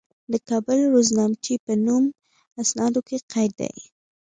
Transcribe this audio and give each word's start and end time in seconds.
د 0.31 0.33
کابل 0.49 0.79
روزنامچې 0.93 1.55
په 1.65 1.73
نوم 1.85 2.03
اسنادو 2.61 3.01
کې 3.07 3.17
قید 3.31 3.51
دي. 3.61 3.73